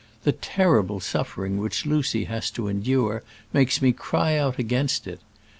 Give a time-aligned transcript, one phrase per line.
[0.23, 3.21] The terrible suffering which Lucy has to endure
[3.53, 5.19] makes me cry out against it.